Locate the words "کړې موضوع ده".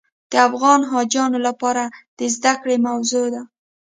2.61-3.41